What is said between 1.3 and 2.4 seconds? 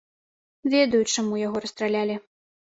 яго расстралялі.